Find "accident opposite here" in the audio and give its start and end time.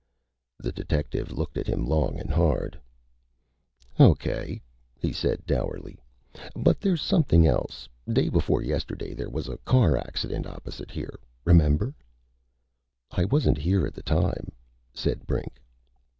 9.95-11.19